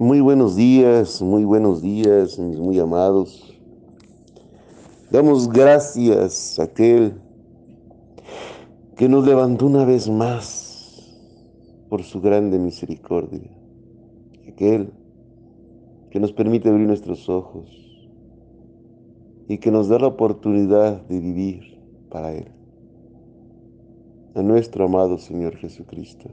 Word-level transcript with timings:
Muy 0.00 0.22
buenos 0.22 0.56
días, 0.56 1.20
muy 1.20 1.44
buenos 1.44 1.82
días, 1.82 2.38
mis 2.38 2.58
muy 2.58 2.78
amados. 2.78 3.54
Damos 5.10 5.46
gracias 5.46 6.58
a 6.58 6.62
aquel 6.62 7.20
que 8.96 9.10
nos 9.10 9.26
levantó 9.26 9.66
una 9.66 9.84
vez 9.84 10.08
más 10.08 11.06
por 11.90 12.02
su 12.02 12.22
grande 12.22 12.58
misericordia. 12.58 13.50
Aquel 14.48 14.90
que 16.08 16.18
nos 16.18 16.32
permite 16.32 16.70
abrir 16.70 16.86
nuestros 16.86 17.28
ojos 17.28 17.68
y 19.48 19.58
que 19.58 19.70
nos 19.70 19.90
da 19.90 19.98
la 19.98 20.06
oportunidad 20.06 21.02
de 21.08 21.20
vivir 21.20 21.78
para 22.08 22.32
Él. 22.32 22.48
A 24.34 24.40
nuestro 24.40 24.86
amado 24.86 25.18
Señor 25.18 25.56
Jesucristo. 25.56 26.30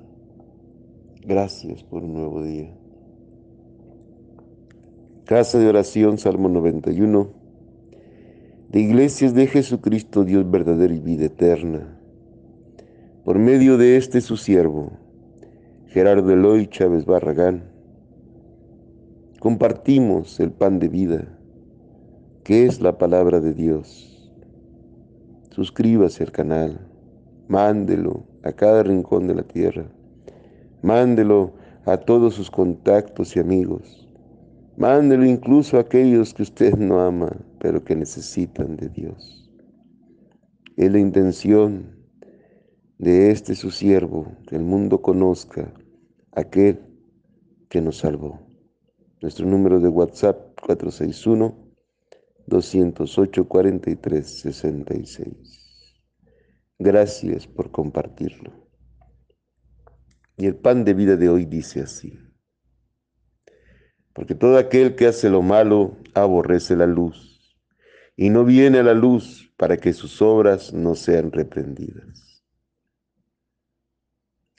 Gracias 1.26 1.84
por 1.84 2.06
un 2.06 2.14
nuevo 2.14 2.42
día. 2.42 2.74
Casa 5.28 5.60
de 5.60 5.68
oración, 5.68 6.18
Salmo 6.18 6.48
91. 6.48 7.28
De 8.70 8.80
iglesias 8.80 9.34
de 9.34 9.46
Jesucristo, 9.48 10.24
Dios 10.24 10.50
verdadero 10.50 10.94
y 10.94 11.00
vida 11.00 11.26
eterna. 11.26 12.00
Por 13.26 13.38
medio 13.38 13.78
de 13.78 13.98
este 13.98 14.22
su 14.22 14.38
siervo, 14.38 14.94
Gerardo 15.88 16.32
Eloy 16.32 16.68
Chávez 16.68 17.06
Barragán, 17.06 17.66
compartimos 19.42 20.40
el 20.40 20.52
pan 20.52 20.80
de 20.80 20.88
vida, 20.88 21.38
que 22.46 22.66
es 22.66 22.80
la 22.80 22.98
palabra 22.98 23.42
de 23.42 23.54
Dios. 23.54 24.32
Suscríbase 25.50 26.24
al 26.24 26.32
canal, 26.32 26.88
mándelo 27.50 28.24
a 28.44 28.54
cada 28.54 28.82
rincón 28.82 29.28
de 29.28 29.36
la 29.36 29.44
tierra 29.44 29.88
Mándelo 30.82 31.52
a 31.86 31.98
todos 31.98 32.36
sus 32.36 32.50
contactos 32.50 33.36
y 33.36 33.42
amigos. 33.42 34.07
Mándelo 34.78 35.26
incluso 35.26 35.78
a 35.78 35.82
aquellos 35.82 36.36
que 36.36 36.44
usted 36.44 36.76
no 36.78 37.00
ama, 37.00 37.36
pero 37.60 37.84
que 37.84 37.96
necesitan 37.96 38.78
de 38.78 38.90
Dios. 38.90 39.50
Es 40.76 40.92
la 40.92 41.00
intención 41.00 41.98
de 43.00 43.32
este 43.32 43.56
su 43.56 43.72
siervo, 43.72 44.38
que 44.48 44.56
el 44.56 44.62
mundo 44.62 45.02
conozca 45.02 45.74
aquel 46.32 46.80
que 47.70 47.82
nos 47.82 47.98
salvó. 47.98 48.40
Nuestro 49.20 49.48
número 49.48 49.80
de 49.80 49.90
WhatsApp 49.90 50.60
461 50.62 51.56
208 52.46 53.48
43 53.48 54.28
66. 54.28 55.34
Gracias 56.78 57.48
por 57.48 57.72
compartirlo. 57.72 58.54
Y 60.38 60.46
el 60.46 60.56
pan 60.56 60.86
de 60.86 60.94
vida 60.94 61.16
de 61.16 61.30
hoy 61.30 61.46
dice 61.46 61.82
así. 61.82 62.27
Porque 64.18 64.34
todo 64.34 64.58
aquel 64.58 64.96
que 64.96 65.06
hace 65.06 65.30
lo 65.30 65.44
malo 65.44 65.96
aborrece 66.16 66.76
la 66.76 66.88
luz 66.88 67.40
y 68.16 68.32
no 68.32 68.46
viene 68.46 68.80
a 68.80 68.84
la 68.84 68.96
luz 68.96 69.54
para 69.58 69.78
que 69.78 69.94
sus 69.94 70.24
obras 70.24 70.74
no 70.74 70.96
sean 70.96 71.32
reprendidas. 71.32 72.44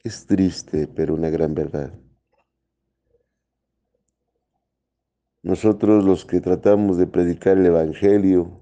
Es 0.04 0.26
triste, 0.26 0.86
pero 0.86 1.12
una 1.12 1.28
gran 1.28 1.56
verdad. 1.56 1.92
Nosotros 5.42 6.04
los 6.04 6.24
que 6.24 6.40
tratamos 6.40 6.96
de 6.96 7.08
predicar 7.08 7.58
el 7.58 7.66
Evangelio, 7.66 8.60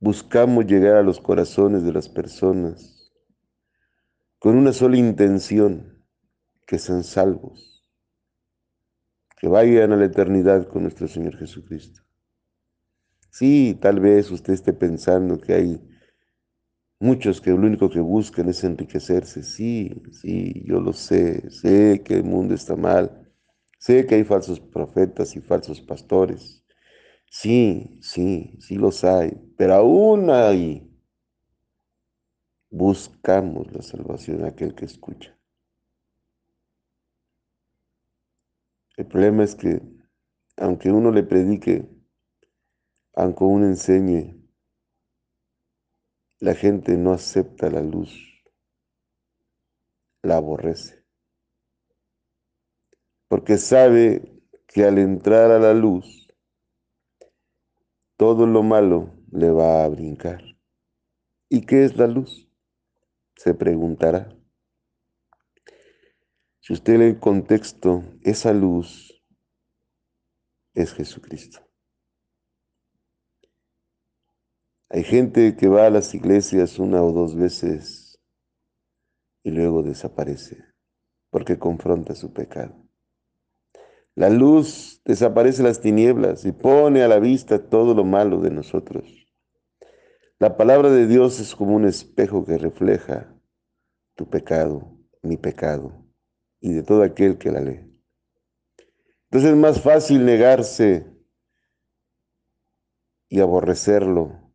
buscamos 0.00 0.64
llegar 0.64 0.96
a 0.96 1.02
los 1.02 1.20
corazones 1.20 1.84
de 1.84 1.92
las 1.92 2.08
personas 2.08 3.12
con 4.38 4.56
una 4.56 4.72
sola 4.72 4.96
intención, 4.96 6.06
que 6.66 6.78
sean 6.78 7.04
salvos, 7.04 7.71
que 9.42 9.48
vayan 9.48 9.92
a 9.92 9.96
la 9.96 10.04
eternidad 10.04 10.68
con 10.68 10.82
nuestro 10.82 11.08
Señor 11.08 11.36
Jesucristo. 11.36 12.00
Sí, 13.28 13.76
tal 13.80 13.98
vez 13.98 14.30
usted 14.30 14.52
esté 14.52 14.72
pensando 14.72 15.40
que 15.40 15.52
hay 15.52 15.80
muchos 17.00 17.40
que 17.40 17.50
lo 17.50 17.56
único 17.56 17.90
que 17.90 17.98
buscan 17.98 18.48
es 18.48 18.62
enriquecerse. 18.62 19.42
Sí, 19.42 20.00
sí, 20.12 20.62
yo 20.64 20.80
lo 20.80 20.92
sé, 20.92 21.50
sé 21.50 22.04
que 22.04 22.14
el 22.14 22.22
mundo 22.22 22.54
está 22.54 22.76
mal, 22.76 23.32
sé 23.80 24.06
que 24.06 24.14
hay 24.14 24.22
falsos 24.22 24.60
profetas 24.60 25.34
y 25.34 25.40
falsos 25.40 25.80
pastores. 25.80 26.64
Sí, 27.28 27.98
sí, 28.00 28.56
sí 28.60 28.76
los 28.76 29.02
hay, 29.02 29.32
pero 29.56 29.74
aún 29.74 30.30
hay 30.30 30.88
buscamos 32.70 33.72
la 33.72 33.82
salvación 33.82 34.42
de 34.42 34.48
aquel 34.48 34.74
que 34.74 34.84
escucha. 34.84 35.36
El 38.96 39.06
problema 39.06 39.44
es 39.44 39.54
que 39.54 39.80
aunque 40.56 40.90
uno 40.90 41.10
le 41.10 41.22
predique, 41.22 41.88
aunque 43.14 43.44
uno 43.44 43.66
enseñe, 43.66 44.38
la 46.40 46.54
gente 46.54 46.96
no 46.96 47.12
acepta 47.12 47.70
la 47.70 47.80
luz, 47.80 48.12
la 50.22 50.36
aborrece. 50.36 51.04
Porque 53.28 53.58
sabe 53.58 54.42
que 54.66 54.84
al 54.84 54.98
entrar 54.98 55.50
a 55.50 55.58
la 55.58 55.72
luz, 55.72 56.28
todo 58.16 58.46
lo 58.46 58.62
malo 58.62 59.14
le 59.30 59.50
va 59.50 59.84
a 59.84 59.88
brincar. 59.88 60.42
¿Y 61.48 61.64
qué 61.66 61.84
es 61.84 61.96
la 61.96 62.06
luz? 62.06 62.52
se 63.42 63.54
preguntará. 63.54 64.41
Si 66.62 66.72
usted 66.72 66.96
lee 66.96 67.06
el 67.06 67.18
contexto, 67.18 68.04
esa 68.22 68.52
luz 68.52 69.20
es 70.74 70.92
Jesucristo. 70.92 71.58
Hay 74.88 75.02
gente 75.02 75.56
que 75.56 75.66
va 75.66 75.86
a 75.86 75.90
las 75.90 76.14
iglesias 76.14 76.78
una 76.78 77.02
o 77.02 77.10
dos 77.10 77.34
veces 77.34 78.20
y 79.42 79.50
luego 79.50 79.82
desaparece 79.82 80.64
porque 81.30 81.58
confronta 81.58 82.14
su 82.14 82.32
pecado. 82.32 82.76
La 84.14 84.30
luz 84.30 85.02
desaparece 85.04 85.64
las 85.64 85.80
tinieblas 85.80 86.44
y 86.44 86.52
pone 86.52 87.02
a 87.02 87.08
la 87.08 87.18
vista 87.18 87.68
todo 87.70 87.92
lo 87.92 88.04
malo 88.04 88.40
de 88.40 88.50
nosotros. 88.50 89.26
La 90.38 90.56
palabra 90.56 90.90
de 90.90 91.08
Dios 91.08 91.40
es 91.40 91.56
como 91.56 91.74
un 91.74 91.86
espejo 91.86 92.44
que 92.44 92.56
refleja 92.56 93.34
tu 94.14 94.30
pecado, 94.30 94.96
mi 95.22 95.36
pecado, 95.36 96.01
y 96.62 96.72
de 96.72 96.82
todo 96.84 97.02
aquel 97.02 97.36
que 97.38 97.50
la 97.50 97.60
lee. 97.60 97.92
Entonces 99.24 99.50
es 99.50 99.56
más 99.56 99.82
fácil 99.82 100.24
negarse 100.24 101.04
y 103.28 103.40
aborrecerlo 103.40 104.54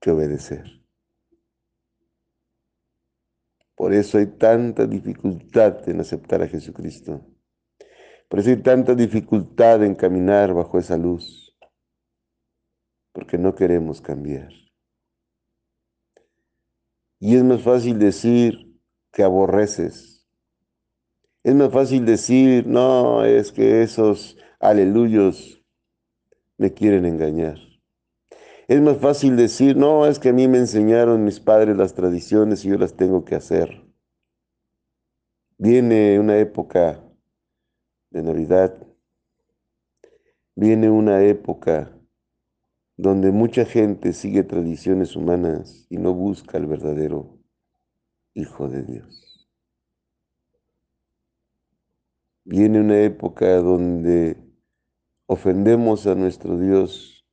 que 0.00 0.10
obedecer. 0.10 0.64
Por 3.76 3.94
eso 3.94 4.18
hay 4.18 4.26
tanta 4.26 4.86
dificultad 4.86 5.88
en 5.88 6.00
aceptar 6.00 6.42
a 6.42 6.48
Jesucristo. 6.48 7.24
Por 8.28 8.40
eso 8.40 8.50
hay 8.50 8.62
tanta 8.62 8.94
dificultad 8.94 9.84
en 9.84 9.94
caminar 9.94 10.52
bajo 10.52 10.78
esa 10.78 10.96
luz 10.96 11.56
porque 13.12 13.38
no 13.38 13.54
queremos 13.54 14.00
cambiar. 14.00 14.50
Y 17.20 17.36
es 17.36 17.44
más 17.44 17.62
fácil 17.62 17.98
decir 18.00 18.71
que 19.12 19.22
aborreces. 19.22 20.26
Es 21.44 21.54
más 21.54 21.72
fácil 21.72 22.06
decir, 22.06 22.66
no, 22.66 23.24
es 23.24 23.52
que 23.52 23.82
esos 23.82 24.36
aleluyos 24.60 25.62
me 26.56 26.72
quieren 26.72 27.04
engañar. 27.04 27.58
Es 28.68 28.80
más 28.80 28.98
fácil 28.98 29.36
decir, 29.36 29.76
no, 29.76 30.06
es 30.06 30.18
que 30.18 30.30
a 30.30 30.32
mí 30.32 30.48
me 30.48 30.58
enseñaron 30.58 31.24
mis 31.24 31.40
padres 31.40 31.76
las 31.76 31.94
tradiciones 31.94 32.64
y 32.64 32.68
yo 32.68 32.78
las 32.78 32.96
tengo 32.96 33.24
que 33.24 33.34
hacer. 33.34 33.84
Viene 35.58 36.18
una 36.18 36.38
época 36.38 37.02
de 38.10 38.22
Navidad, 38.22 38.86
viene 40.54 40.90
una 40.90 41.22
época 41.22 41.98
donde 42.96 43.32
mucha 43.32 43.64
gente 43.64 44.12
sigue 44.12 44.44
tradiciones 44.44 45.16
humanas 45.16 45.86
y 45.90 45.96
no 45.96 46.14
busca 46.14 46.58
al 46.58 46.66
verdadero 46.66 47.41
Hijo 48.34 48.68
de 48.68 48.82
Dios. 48.82 49.48
Viene 52.44 52.80
una 52.80 52.98
época 53.00 53.56
donde 53.56 54.36
ofendemos 55.26 56.06
a 56.06 56.14
nuestro 56.14 56.58
Dios 56.58 57.24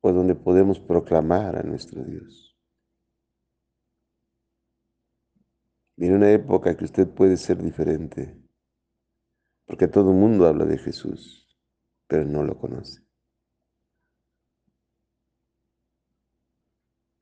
o 0.00 0.12
donde 0.12 0.34
podemos 0.34 0.78
proclamar 0.78 1.56
a 1.56 1.62
nuestro 1.62 2.02
Dios. 2.04 2.56
Viene 5.96 6.16
una 6.16 6.30
época 6.30 6.76
que 6.76 6.84
usted 6.84 7.08
puede 7.08 7.36
ser 7.36 7.62
diferente, 7.62 8.36
porque 9.64 9.88
todo 9.88 10.10
el 10.10 10.16
mundo 10.16 10.46
habla 10.46 10.64
de 10.64 10.78
Jesús, 10.78 11.56
pero 12.06 12.24
no 12.24 12.42
lo 12.42 12.58
conoce. 12.58 13.02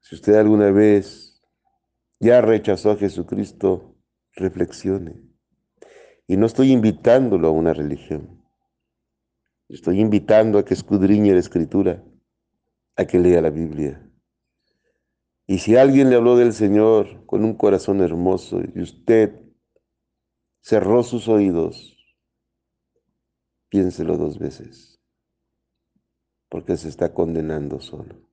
Si 0.01 0.17
usted 0.17 0.35
alguna 0.35 0.71
vez 0.71 1.32
ya 2.23 2.41
rechazó 2.41 2.93
a 2.93 2.97
Jesucristo, 2.97 3.97
reflexione. 4.37 5.21
Y 6.29 6.37
no 6.37 6.47
estoy 6.47 6.71
invitándolo 6.71 7.49
a 7.49 7.51
una 7.51 7.75
religión. 7.75 8.45
Estoy 9.69 10.01
invitando 10.01 10.59
a 10.59 10.65
que 10.65 10.75
escudriñe 10.75 11.33
la 11.33 11.41
escritura, 11.41 12.05
a 12.95 13.05
que 13.07 13.19
lea 13.19 13.43
la 13.43 13.51
Biblia. 13.51 14.09
Y 15.49 15.59
si 15.59 15.75
alguien 15.75 16.11
le 16.11 16.17
habló 16.17 16.37
del 16.37 16.53
Señor 16.53 17.27
con 17.27 17.45
un 17.45 17.55
corazón 17.55 18.01
hermoso 18.01 18.61
y 18.73 18.81
usted 18.81 19.41
cerró 20.61 21.03
sus 21.03 21.27
oídos, 21.27 21.97
piénselo 23.69 24.17
dos 24.17 24.39
veces, 24.39 25.01
porque 26.49 26.77
se 26.77 26.89
está 26.89 27.13
condenando 27.13 27.81
solo. 27.81 28.32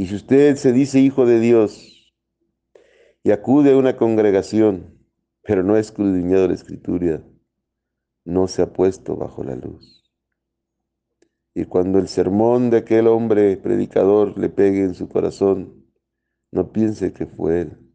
Y 0.00 0.06
si 0.06 0.14
usted 0.14 0.56
se 0.56 0.72
dice 0.72 0.98
hijo 0.98 1.26
de 1.26 1.40
Dios 1.40 2.10
y 3.22 3.32
acude 3.32 3.72
a 3.72 3.76
una 3.76 3.98
congregación, 3.98 4.98
pero 5.42 5.62
no 5.62 5.74
ha 5.74 5.78
escudriñado 5.78 6.48
la 6.48 6.54
escritura, 6.54 7.22
no 8.24 8.48
se 8.48 8.62
ha 8.62 8.72
puesto 8.72 9.14
bajo 9.16 9.44
la 9.44 9.56
luz. 9.56 10.10
Y 11.52 11.66
cuando 11.66 11.98
el 11.98 12.08
sermón 12.08 12.70
de 12.70 12.78
aquel 12.78 13.08
hombre 13.08 13.58
predicador 13.58 14.38
le 14.38 14.48
pegue 14.48 14.84
en 14.84 14.94
su 14.94 15.06
corazón, 15.06 15.84
no 16.50 16.72
piense 16.72 17.12
que 17.12 17.26
fue 17.26 17.60
él 17.60 17.94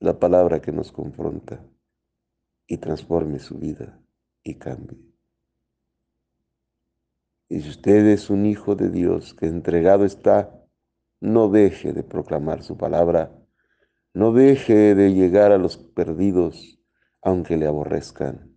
la 0.00 0.18
palabra 0.18 0.62
que 0.62 0.72
nos 0.72 0.90
confronta 0.90 1.62
y 2.66 2.78
transforme 2.78 3.38
su 3.38 3.58
vida 3.58 4.02
y 4.42 4.54
cambie. 4.54 4.98
Y 7.50 7.60
si 7.60 7.68
usted 7.68 8.06
es 8.06 8.30
un 8.30 8.46
hijo 8.46 8.74
de 8.74 8.88
Dios 8.88 9.34
que 9.34 9.44
entregado 9.44 10.06
está, 10.06 10.58
no 11.22 11.48
deje 11.48 11.92
de 11.92 12.02
proclamar 12.02 12.64
su 12.64 12.76
palabra, 12.76 13.32
no 14.12 14.32
deje 14.32 14.96
de 14.96 15.14
llegar 15.14 15.52
a 15.52 15.56
los 15.56 15.76
perdidos, 15.76 16.80
aunque 17.22 17.56
le 17.56 17.68
aborrezcan, 17.68 18.56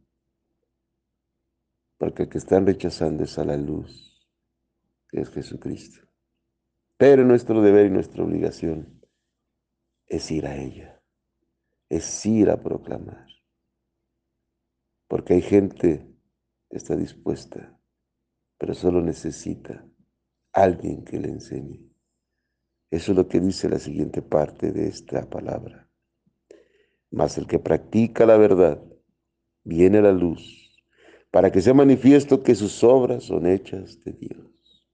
porque 1.99 2.23
el 2.23 2.29
que 2.29 2.39
están 2.39 2.65
rechazando 2.65 3.23
es 3.23 3.37
a 3.37 3.45
la 3.45 3.55
luz, 3.55 4.27
que 5.09 5.21
es 5.21 5.29
Jesucristo. 5.29 6.07
Pero 6.97 7.23
nuestro 7.23 7.61
deber 7.61 7.85
y 7.85 7.91
nuestra 7.91 8.23
obligación 8.23 8.99
es 10.07 10.31
ir 10.31 10.47
a 10.47 10.57
ella, 10.57 11.03
es 11.87 12.25
ir 12.25 12.49
a 12.49 12.59
proclamar, 12.59 13.27
porque 15.07 15.35
hay 15.35 15.43
gente 15.43 16.11
que 16.67 16.77
está 16.77 16.95
dispuesta, 16.95 17.79
pero 18.57 18.73
solo 18.73 19.03
necesita 19.03 19.87
alguien 20.51 21.05
que 21.05 21.19
le 21.19 21.29
enseñe. 21.29 21.94
Eso 22.95 23.11
es 23.11 23.17
lo 23.17 23.27
que 23.27 23.41
dice 23.41 23.67
la 23.67 23.77
siguiente 23.77 24.21
parte 24.21 24.71
de 24.71 24.87
esta 24.87 25.29
palabra. 25.29 25.89
Mas 27.11 27.37
el 27.37 27.45
que 27.45 27.59
practica 27.59 28.25
la 28.25 28.37
verdad 28.37 28.81
viene 29.65 29.97
a 29.97 30.03
la 30.03 30.13
luz 30.13 30.81
para 31.29 31.51
que 31.51 31.59
sea 31.59 31.73
manifiesto 31.73 32.41
que 32.41 32.55
sus 32.55 32.85
obras 32.85 33.25
son 33.25 33.47
hechas 33.47 34.01
de 34.05 34.13
Dios. 34.13 34.87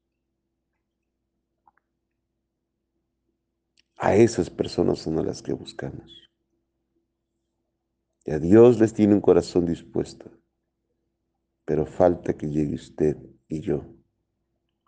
A 3.98 4.15
esas 4.15 4.50
personas 4.50 4.97
son 4.97 5.24
las 5.24 5.44
que 5.44 5.54
buscamos. 5.54 6.12
Y 8.25 8.31
a 8.31 8.39
Dios 8.39 8.80
les 8.80 8.95
tiene 8.95 9.13
un 9.13 9.21
corazón 9.21 9.68
dispuesto, 9.68 10.31
pero 11.65 11.86
falta 11.86 12.33
que 12.33 12.50
llegue 12.50 12.74
usted 12.74 13.15
y 13.47 13.62
yo 13.62 13.86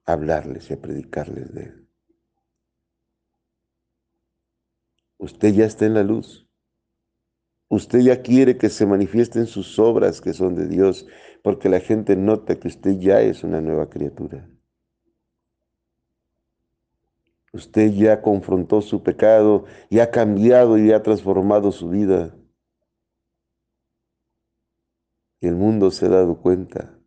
a 0.03 0.13
hablarles 0.13 0.71
y 0.71 0.73
a 0.73 0.81
predicarles 0.81 1.53
de 1.53 1.61
Él. 1.61 1.82
Usted 5.23 5.53
ya 5.53 5.63
está 5.63 5.85
en 5.85 5.93
la 5.93 6.03
luz. 6.03 6.45
Usted 7.69 7.99
ya 7.99 8.21
quiere 8.21 8.57
que 8.57 8.67
se 8.67 8.85
manifiesten 8.85 9.47
sus 9.47 9.79
obras 9.79 10.19
que 10.19 10.33
son 10.33 10.53
de 10.53 10.67
Dios, 10.67 11.07
porque 11.41 11.69
la 11.69 11.79
gente 11.79 12.17
nota 12.17 12.59
que 12.59 12.67
usted 12.67 12.99
ya 12.99 13.21
es 13.21 13.41
una 13.45 13.61
nueva 13.61 13.89
criatura. 13.89 14.49
Usted 17.53 17.93
ya 17.93 18.21
confrontó 18.21 18.81
su 18.81 19.01
pecado 19.01 19.63
y 19.89 19.99
ha 19.99 20.11
cambiado 20.11 20.77
y 20.77 20.91
ha 20.91 21.01
transformado 21.01 21.71
su 21.71 21.87
vida. 21.87 22.35
Y 25.39 25.47
el 25.47 25.55
mundo 25.55 25.89
se 25.89 26.07
ha 26.07 26.09
dado 26.09 26.41
cuenta 26.41 26.99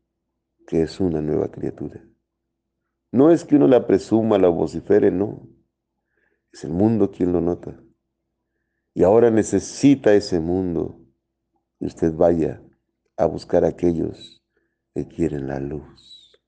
que 0.66 0.80
es 0.80 1.00
una 1.00 1.20
nueva 1.20 1.50
criatura. 1.50 2.02
No 3.12 3.30
es 3.30 3.44
que 3.44 3.56
uno 3.56 3.68
la 3.68 3.86
presuma, 3.86 4.38
la 4.38 4.48
vocifere, 4.48 5.10
no. 5.10 5.46
Es 6.50 6.64
el 6.64 6.70
mundo 6.70 7.10
quien 7.10 7.34
lo 7.34 7.42
nota. 7.42 7.78
Y 8.96 9.04
ahora 9.04 9.30
necesita 9.30 10.14
ese 10.14 10.40
mundo 10.40 10.98
y 11.78 11.84
usted 11.84 12.14
vaya 12.14 12.62
a 13.18 13.26
buscar 13.26 13.62
a 13.62 13.68
aquellos 13.68 14.42
que 14.94 15.06
quieren 15.06 15.48
la 15.48 15.60
luz 15.60 16.40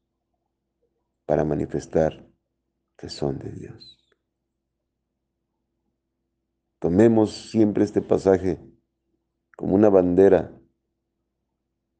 para 1.26 1.44
manifestar 1.44 2.26
que 2.96 3.10
son 3.10 3.38
de 3.38 3.52
Dios. 3.52 3.98
Tomemos 6.78 7.50
siempre 7.50 7.84
este 7.84 8.00
pasaje 8.00 8.58
como 9.54 9.74
una 9.74 9.90
bandera 9.90 10.58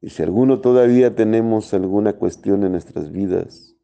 y 0.01 0.09
si 0.09 0.23
alguno 0.23 0.61
todavía 0.61 1.13
tenemos 1.13 1.75
alguna 1.75 2.13
cuestión 2.13 2.63
en 2.63 2.71
nuestras 2.71 3.11
vidas, 3.11 3.75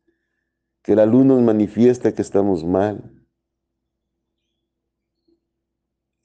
que 0.82 0.96
la 0.96 1.06
luz 1.06 1.26
nos 1.26 1.44
manifiesta 1.44 2.16
que 2.16 2.24
estamos 2.24 2.66
mal, 2.66 3.16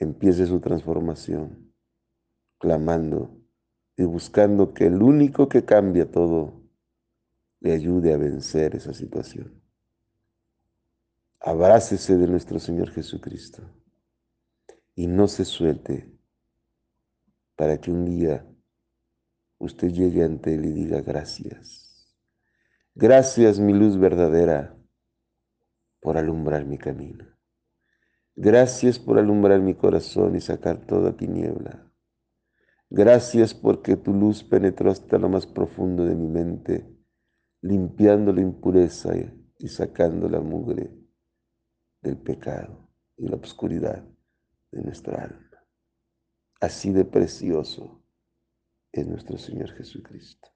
empiece 0.01 0.47
su 0.47 0.61
transformación, 0.61 1.73
clamando 2.59 3.39
y 3.97 4.05
buscando 4.05 4.73
que 4.75 4.87
el 4.87 5.03
único 5.03 5.49
que 5.49 5.65
cambia 5.65 6.11
todo 6.11 6.65
le 7.61 7.73
ayude 7.73 8.15
a 8.15 8.17
vencer 8.17 8.75
esa 8.75 8.95
situación. 8.95 9.63
Abrácese 11.39 12.17
de 12.17 12.27
nuestro 12.27 12.59
Señor 12.59 12.91
Jesucristo 12.91 13.63
y 14.95 15.07
no 15.07 15.29
se 15.29 15.45
suelte 15.45 16.11
para 17.55 17.79
que 17.79 17.91
un 17.91 18.07
día 18.07 18.47
usted 19.59 19.89
llegue 19.89 20.25
ante 20.25 20.55
Él 20.55 20.65
y 20.65 20.73
diga 20.73 21.03
gracias. 21.03 22.17
Gracias, 22.95 23.59
mi 23.59 23.75
luz 23.75 23.99
verdadera, 23.99 24.77
por 26.01 26.17
alumbrar 26.17 26.65
mi 26.65 26.79
camino. 26.79 27.27
Gracias 28.43 28.99
por 28.99 29.19
alumbrar 29.19 29.61
mi 29.61 29.75
corazón 29.75 30.35
y 30.35 30.41
sacar 30.41 30.87
toda 30.87 31.15
tiniebla. 31.15 31.93
Gracias 32.89 33.53
porque 33.53 33.99
tu 33.99 34.15
luz 34.15 34.43
penetró 34.43 34.91
hasta 34.91 35.19
lo 35.19 35.29
más 35.29 35.47
profundo 35.47 36.07
de 36.07 36.15
mi 36.15 36.27
mente, 36.27 36.91
limpiando 37.61 38.33
la 38.33 38.41
impureza 38.41 39.11
y 39.59 39.69
sacando 39.69 40.27
la 40.27 40.41
mugre 40.41 40.91
del 42.01 42.17
pecado 42.17 42.89
y 43.19 43.29
la 43.29 43.37
oscuridad 43.37 44.09
de 44.73 44.83
nuestra 44.85 45.23
alma. 45.23 45.63
Así 46.63 46.95
de 46.95 47.05
precioso 47.05 48.03
es 48.91 49.07
nuestro 49.07 49.37
Señor 49.37 49.71
Jesucristo. 49.73 50.49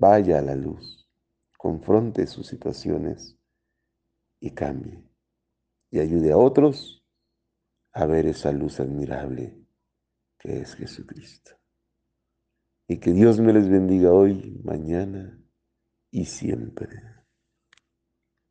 Vaya 0.00 0.40
a 0.40 0.42
la 0.42 0.56
luz, 0.56 1.08
confronte 1.56 2.26
sus 2.26 2.48
situaciones 2.48 3.38
y 4.40 4.50
cambie 4.50 5.07
y 5.90 6.00
ayude 6.00 6.32
a 6.32 6.36
otros 6.36 7.04
a 7.92 8.06
ver 8.06 8.26
esa 8.26 8.52
luz 8.52 8.80
admirable 8.80 9.58
que 10.38 10.60
es 10.60 10.74
Jesucristo. 10.74 11.52
Y 12.86 12.98
que 12.98 13.12
Dios 13.12 13.40
me 13.40 13.52
les 13.52 13.68
bendiga 13.68 14.12
hoy, 14.12 14.60
mañana 14.64 15.38
y 16.10 16.24
siempre. 16.24 17.17